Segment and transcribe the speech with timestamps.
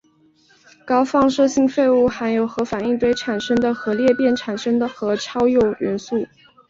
[0.83, 6.25] 高放射性废物含有核反应堆产生的核裂变产物和超铀元素。